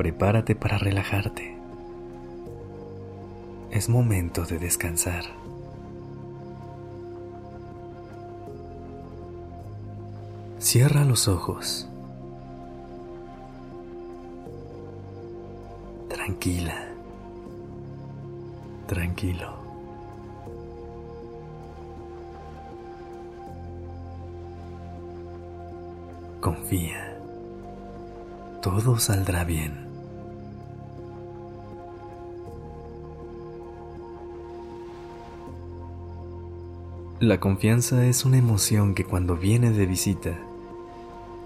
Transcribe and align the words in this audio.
Prepárate 0.00 0.54
para 0.54 0.78
relajarte. 0.78 1.58
Es 3.70 3.90
momento 3.90 4.46
de 4.46 4.58
descansar. 4.58 5.24
Cierra 10.58 11.04
los 11.04 11.28
ojos. 11.28 11.86
Tranquila. 16.08 16.88
Tranquilo. 18.86 19.52
Confía. 26.40 27.18
Todo 28.62 28.98
saldrá 28.98 29.44
bien. 29.44 29.89
La 37.20 37.38
confianza 37.38 38.06
es 38.06 38.24
una 38.24 38.38
emoción 38.38 38.94
que 38.94 39.04
cuando 39.04 39.36
viene 39.36 39.72
de 39.72 39.84
visita 39.84 40.38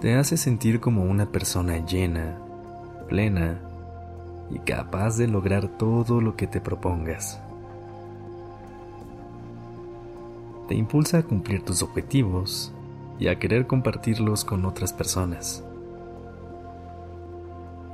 te 0.00 0.14
hace 0.14 0.36
sentir 0.36 0.78
como 0.78 1.02
una 1.02 1.32
persona 1.32 1.84
llena, 1.84 2.38
plena 3.08 3.58
y 4.52 4.60
capaz 4.60 5.16
de 5.16 5.26
lograr 5.26 5.66
todo 5.66 6.20
lo 6.20 6.36
que 6.36 6.46
te 6.46 6.60
propongas. 6.60 7.40
Te 10.68 10.76
impulsa 10.76 11.18
a 11.18 11.22
cumplir 11.24 11.64
tus 11.64 11.82
objetivos 11.82 12.72
y 13.18 13.26
a 13.26 13.40
querer 13.40 13.66
compartirlos 13.66 14.44
con 14.44 14.66
otras 14.66 14.92
personas. 14.92 15.64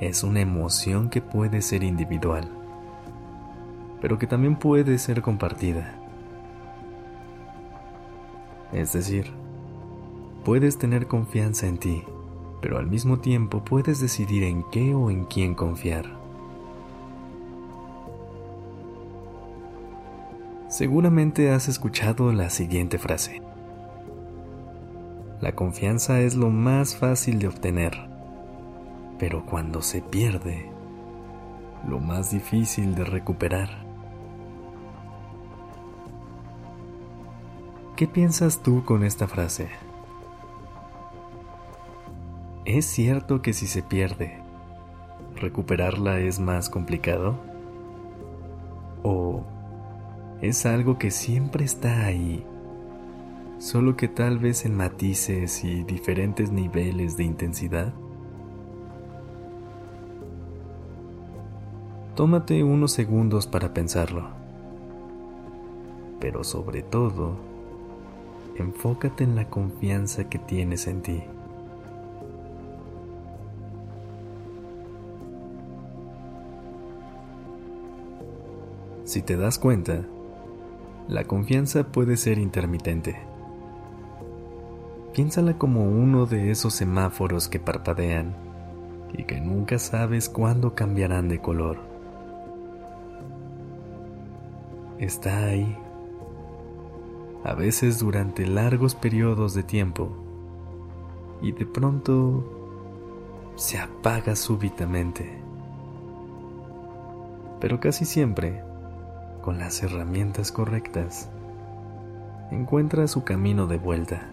Es 0.00 0.22
una 0.22 0.42
emoción 0.42 1.08
que 1.08 1.22
puede 1.22 1.62
ser 1.62 1.82
individual, 1.82 2.46
pero 4.02 4.18
que 4.18 4.26
también 4.26 4.56
puede 4.56 4.98
ser 4.98 5.22
compartida. 5.22 5.99
Es 8.72 8.92
decir, 8.92 9.32
puedes 10.44 10.78
tener 10.78 11.06
confianza 11.06 11.66
en 11.66 11.78
ti, 11.78 12.04
pero 12.60 12.78
al 12.78 12.86
mismo 12.86 13.18
tiempo 13.18 13.64
puedes 13.64 14.00
decidir 14.00 14.44
en 14.44 14.64
qué 14.70 14.94
o 14.94 15.10
en 15.10 15.24
quién 15.24 15.54
confiar. 15.54 16.20
Seguramente 20.68 21.50
has 21.50 21.68
escuchado 21.68 22.32
la 22.32 22.48
siguiente 22.48 22.98
frase. 22.98 23.42
La 25.40 25.52
confianza 25.52 26.20
es 26.20 26.36
lo 26.36 26.50
más 26.50 26.94
fácil 26.94 27.40
de 27.40 27.48
obtener, 27.48 27.92
pero 29.18 29.44
cuando 29.44 29.82
se 29.82 30.00
pierde, 30.00 30.70
lo 31.88 31.98
más 31.98 32.30
difícil 32.30 32.94
de 32.94 33.04
recuperar. 33.04 33.89
¿Qué 38.00 38.08
piensas 38.08 38.62
tú 38.62 38.82
con 38.86 39.04
esta 39.04 39.28
frase? 39.28 39.68
¿Es 42.64 42.86
cierto 42.86 43.42
que 43.42 43.52
si 43.52 43.66
se 43.66 43.82
pierde, 43.82 44.38
recuperarla 45.36 46.18
es 46.18 46.40
más 46.40 46.70
complicado? 46.70 47.36
¿O 49.02 49.42
es 50.40 50.64
algo 50.64 50.96
que 50.96 51.10
siempre 51.10 51.66
está 51.66 52.06
ahí, 52.06 52.42
solo 53.58 53.98
que 53.98 54.08
tal 54.08 54.38
vez 54.38 54.64
en 54.64 54.74
matices 54.74 55.62
y 55.62 55.84
diferentes 55.84 56.50
niveles 56.50 57.18
de 57.18 57.24
intensidad? 57.24 57.92
Tómate 62.16 62.64
unos 62.64 62.92
segundos 62.92 63.46
para 63.46 63.74
pensarlo, 63.74 64.30
pero 66.18 66.44
sobre 66.44 66.80
todo, 66.80 67.49
enfócate 68.60 69.24
en 69.24 69.36
la 69.36 69.48
confianza 69.48 70.28
que 70.28 70.38
tienes 70.38 70.86
en 70.86 71.02
ti. 71.02 71.22
Si 79.04 79.22
te 79.22 79.36
das 79.36 79.58
cuenta, 79.58 80.04
la 81.08 81.24
confianza 81.24 81.84
puede 81.84 82.16
ser 82.16 82.38
intermitente. 82.38 83.18
Piénsala 85.12 85.58
como 85.58 85.82
uno 85.82 86.26
de 86.26 86.52
esos 86.52 86.74
semáforos 86.74 87.48
que 87.48 87.58
parpadean 87.58 88.36
y 89.12 89.24
que 89.24 89.40
nunca 89.40 89.80
sabes 89.80 90.28
cuándo 90.28 90.76
cambiarán 90.76 91.28
de 91.28 91.40
color. 91.40 91.78
Está 94.98 95.46
ahí 95.46 95.76
a 97.44 97.54
veces 97.54 97.98
durante 97.98 98.46
largos 98.46 98.94
periodos 98.94 99.54
de 99.54 99.62
tiempo, 99.62 100.10
y 101.40 101.52
de 101.52 101.64
pronto 101.64 102.44
se 103.56 103.78
apaga 103.78 104.36
súbitamente. 104.36 105.40
Pero 107.60 107.80
casi 107.80 108.04
siempre, 108.04 108.62
con 109.42 109.58
las 109.58 109.82
herramientas 109.82 110.52
correctas, 110.52 111.30
encuentra 112.50 113.06
su 113.08 113.24
camino 113.24 113.66
de 113.66 113.78
vuelta. 113.78 114.30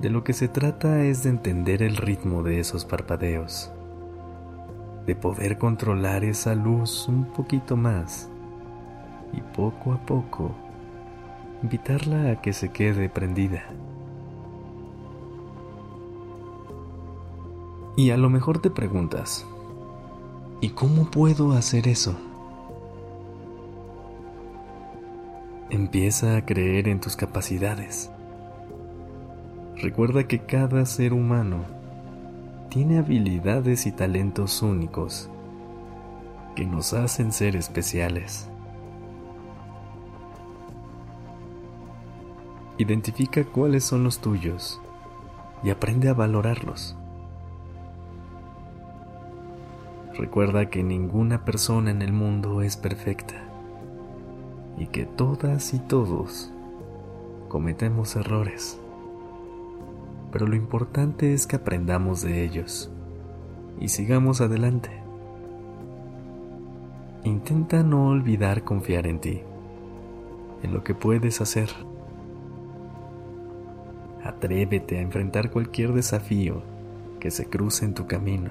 De 0.00 0.08
lo 0.08 0.24
que 0.24 0.32
se 0.32 0.48
trata 0.48 1.02
es 1.02 1.24
de 1.24 1.30
entender 1.30 1.82
el 1.82 1.96
ritmo 1.96 2.42
de 2.42 2.60
esos 2.60 2.84
parpadeos, 2.84 3.70
de 5.06 5.16
poder 5.16 5.58
controlar 5.58 6.24
esa 6.24 6.54
luz 6.54 7.08
un 7.08 7.24
poquito 7.24 7.76
más 7.76 8.30
y 9.32 9.40
poco 9.40 9.92
a 9.92 9.98
poco 9.98 10.54
invitarla 11.62 12.30
a 12.30 12.40
que 12.40 12.52
se 12.52 12.70
quede 12.70 13.08
prendida. 13.08 13.64
Y 17.96 18.10
a 18.10 18.16
lo 18.16 18.30
mejor 18.30 18.60
te 18.60 18.70
preguntas, 18.70 19.44
¿y 20.60 20.70
cómo 20.70 21.10
puedo 21.10 21.52
hacer 21.52 21.88
eso? 21.88 22.16
Empieza 25.70 26.36
a 26.36 26.46
creer 26.46 26.88
en 26.88 27.00
tus 27.00 27.16
capacidades. 27.16 28.10
Recuerda 29.76 30.28
que 30.28 30.40
cada 30.40 30.86
ser 30.86 31.12
humano 31.12 31.64
tiene 32.68 32.98
habilidades 32.98 33.86
y 33.86 33.92
talentos 33.92 34.62
únicos 34.62 35.28
que 36.54 36.66
nos 36.66 36.92
hacen 36.92 37.32
ser 37.32 37.56
especiales. 37.56 38.48
Identifica 42.80 43.42
cuáles 43.42 43.82
son 43.82 44.04
los 44.04 44.20
tuyos 44.20 44.80
y 45.64 45.70
aprende 45.70 46.08
a 46.08 46.14
valorarlos. 46.14 46.96
Recuerda 50.14 50.70
que 50.70 50.84
ninguna 50.84 51.44
persona 51.44 51.90
en 51.90 52.02
el 52.02 52.12
mundo 52.12 52.62
es 52.62 52.76
perfecta 52.76 53.34
y 54.78 54.86
que 54.86 55.06
todas 55.06 55.74
y 55.74 55.80
todos 55.80 56.52
cometemos 57.48 58.14
errores. 58.14 58.78
Pero 60.30 60.46
lo 60.46 60.54
importante 60.54 61.34
es 61.34 61.48
que 61.48 61.56
aprendamos 61.56 62.22
de 62.22 62.44
ellos 62.44 62.92
y 63.80 63.88
sigamos 63.88 64.40
adelante. 64.40 64.90
Intenta 67.24 67.82
no 67.82 68.06
olvidar 68.06 68.62
confiar 68.62 69.08
en 69.08 69.18
ti, 69.18 69.42
en 70.62 70.72
lo 70.72 70.84
que 70.84 70.94
puedes 70.94 71.40
hacer 71.40 71.70
Atrévete 74.24 74.98
a 74.98 75.02
enfrentar 75.02 75.50
cualquier 75.50 75.92
desafío 75.92 76.62
que 77.20 77.30
se 77.30 77.46
cruce 77.46 77.84
en 77.84 77.94
tu 77.94 78.06
camino. 78.06 78.50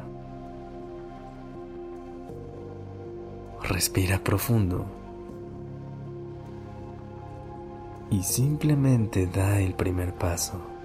Respira 3.63 4.19
profundo 4.19 4.85
y 8.09 8.23
simplemente 8.23 9.27
da 9.27 9.59
el 9.59 9.73
primer 9.73 10.13
paso. 10.13 10.76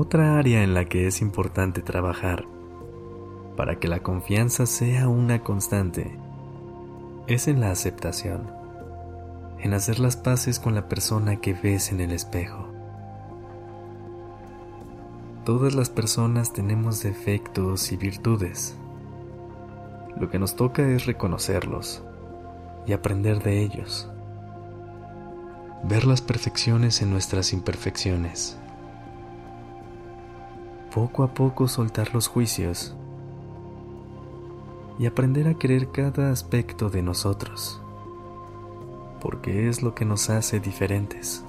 Otra 0.00 0.38
área 0.38 0.62
en 0.62 0.74
la 0.74 0.84
que 0.84 1.08
es 1.08 1.20
importante 1.20 1.82
trabajar 1.82 2.46
para 3.56 3.80
que 3.80 3.88
la 3.88 3.98
confianza 3.98 4.64
sea 4.64 5.08
una 5.08 5.42
constante 5.42 6.16
es 7.26 7.48
en 7.48 7.58
la 7.58 7.72
aceptación, 7.72 8.48
en 9.58 9.74
hacer 9.74 9.98
las 9.98 10.16
paces 10.16 10.60
con 10.60 10.76
la 10.76 10.88
persona 10.88 11.40
que 11.40 11.52
ves 11.52 11.90
en 11.90 12.00
el 12.00 12.12
espejo. 12.12 12.68
Todas 15.44 15.74
las 15.74 15.90
personas 15.90 16.52
tenemos 16.52 17.02
defectos 17.02 17.90
y 17.90 17.96
virtudes. 17.96 18.76
Lo 20.16 20.30
que 20.30 20.38
nos 20.38 20.54
toca 20.54 20.88
es 20.88 21.06
reconocerlos 21.06 22.04
y 22.86 22.92
aprender 22.92 23.42
de 23.42 23.62
ellos. 23.62 24.08
Ver 25.82 26.04
las 26.06 26.22
perfecciones 26.22 27.02
en 27.02 27.10
nuestras 27.10 27.52
imperfecciones. 27.52 28.58
Poco 30.98 31.22
a 31.22 31.32
poco 31.32 31.68
soltar 31.68 32.12
los 32.12 32.26
juicios 32.26 32.96
y 34.98 35.06
aprender 35.06 35.46
a 35.46 35.54
querer 35.54 35.92
cada 35.92 36.32
aspecto 36.32 36.90
de 36.90 37.02
nosotros, 37.02 37.80
porque 39.20 39.68
es 39.68 39.80
lo 39.80 39.94
que 39.94 40.04
nos 40.04 40.28
hace 40.28 40.58
diferentes. 40.58 41.44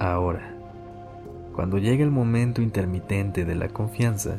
Ahora, 0.00 0.56
cuando 1.54 1.78
llega 1.78 2.02
el 2.02 2.10
momento 2.10 2.62
intermitente 2.62 3.44
de 3.44 3.54
la 3.54 3.68
confianza, 3.68 4.38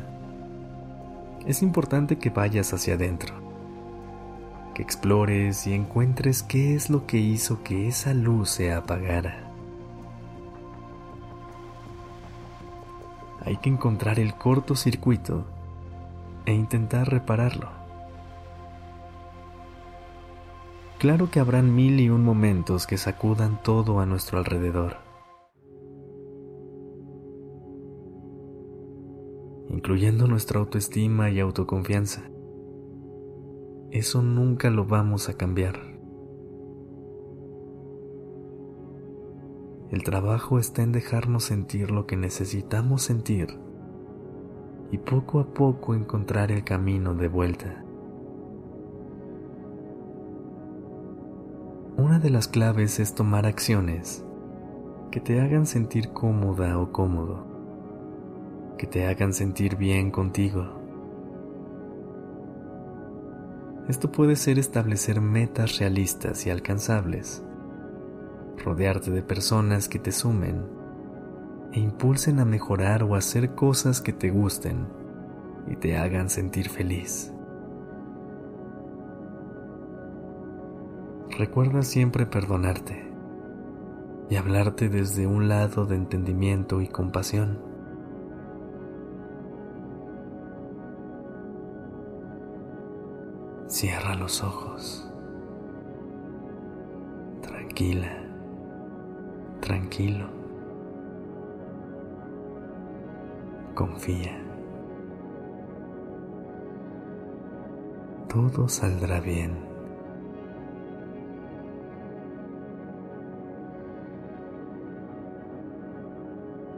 es 1.48 1.62
importante 1.62 2.18
que 2.18 2.30
vayas 2.30 2.74
hacia 2.74 2.96
adentro, 2.96 3.34
que 4.74 4.84
explores 4.84 5.66
y 5.66 5.74
encuentres 5.74 6.44
qué 6.44 6.76
es 6.76 6.90
lo 6.90 7.08
que 7.08 7.20
hizo 7.20 7.64
que 7.64 7.88
esa 7.88 8.14
luz 8.14 8.50
se 8.50 8.74
apagara. 8.74 9.53
Hay 13.46 13.58
que 13.58 13.70
encontrar 13.70 14.20
el 14.20 14.36
cortocircuito 14.36 15.46
e 16.46 16.54
intentar 16.54 17.10
repararlo. 17.10 17.70
Claro 21.00 21.30
que 21.30 21.40
habrán 21.40 21.76
mil 21.76 22.00
y 22.00 22.10
un 22.10 22.24
momentos 22.24 22.88
que 22.88 22.98
sacudan 22.98 23.62
todo 23.62 24.00
a 24.00 24.06
nuestro 24.06 24.38
alrededor, 24.38 24.98
incluyendo 29.70 30.28
nuestra 30.28 30.60
autoestima 30.60 31.30
y 31.30 31.42
autoconfianza. 31.42 32.24
Eso 33.92 34.22
nunca 34.22 34.70
lo 34.70 34.86
vamos 34.86 35.28
a 35.28 35.36
cambiar. 35.36 35.93
El 39.94 40.02
trabajo 40.02 40.58
está 40.58 40.82
en 40.82 40.92
dejarnos 40.92 41.44
sentir 41.44 41.92
lo 41.92 42.08
que 42.08 42.18
necesitamos 42.18 43.04
sentir 43.04 43.60
y 44.90 44.98
poco 44.98 45.40
a 45.40 45.54
poco 45.54 45.94
encontrar 45.94 46.52
el 46.52 46.64
camino 46.64 47.14
de 47.14 47.28
vuelta. 47.28 47.86
Una 51.96 52.18
de 52.18 52.32
las 52.32 52.48
claves 52.48 53.00
es 53.00 53.14
tomar 53.14 53.46
acciones 53.46 54.26
que 55.12 55.20
te 55.20 55.40
hagan 55.40 55.68
sentir 55.68 56.10
cómoda 56.10 56.80
o 56.80 56.92
cómodo, 56.92 57.46
que 58.80 58.88
te 58.88 59.06
hagan 59.06 59.32
sentir 59.32 59.76
bien 59.76 60.10
contigo. 60.10 60.72
Esto 63.88 64.12
puede 64.12 64.38
ser 64.38 64.58
establecer 64.58 65.22
metas 65.22 65.78
realistas 65.78 66.48
y 66.48 66.50
alcanzables 66.50 67.44
rodearte 68.58 69.12
de 69.12 69.22
personas 69.22 69.88
que 69.90 70.00
te 70.00 70.12
sumen 70.12 70.66
e 71.72 71.80
impulsen 71.80 72.40
a 72.40 72.46
mejorar 72.46 73.04
o 73.04 73.16
hacer 73.16 73.56
cosas 73.56 74.02
que 74.02 74.14
te 74.14 74.30
gusten 74.30 74.88
y 75.68 75.76
te 75.76 75.98
hagan 75.98 76.30
sentir 76.30 76.70
feliz. 76.70 77.34
Recuerda 81.38 81.82
siempre 81.82 82.28
perdonarte 82.28 83.12
y 84.30 84.36
hablarte 84.36 84.88
desde 84.88 85.26
un 85.26 85.50
lado 85.50 85.86
de 85.86 85.96
entendimiento 85.96 86.82
y 86.82 86.88
compasión. 86.88 87.60
Cierra 93.68 94.14
los 94.16 94.44
ojos. 94.44 95.10
Tranquila 97.42 98.23
tranquilo. 99.64 100.28
Confía. 103.74 104.38
Todo 108.28 108.68
saldrá 108.68 109.22
bien. 109.22 109.52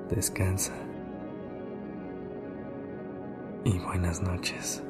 Descansa. 0.09 0.73
Y 3.63 3.79
buenas 3.79 4.21
noches. 4.21 4.83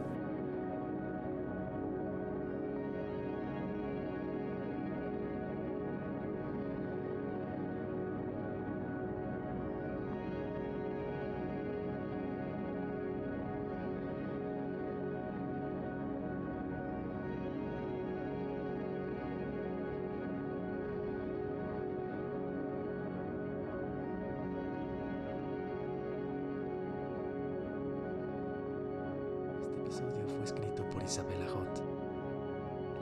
Isabela 31.05 31.47
Hot. 31.49 31.83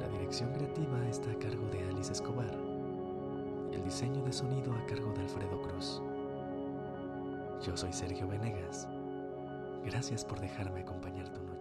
La 0.01 0.07
dirección 0.09 0.51
creativa 0.51 1.07
está 1.09 1.31
a 1.31 1.39
cargo 1.39 1.65
de 1.69 1.81
Alice 1.89 2.11
Escobar. 2.11 2.53
El 3.71 3.81
diseño 3.83 4.21
de 4.23 4.33
sonido 4.33 4.73
a 4.73 4.85
cargo 4.85 5.13
de 5.13 5.21
Alfredo 5.21 5.61
Cruz. 5.61 6.01
Yo 7.65 7.77
soy 7.77 7.93
Sergio 7.93 8.27
Venegas. 8.27 8.87
Gracias 9.85 10.25
por 10.25 10.39
dejarme 10.41 10.81
acompañar 10.81 11.29
tu 11.29 11.41
noche. 11.43 11.52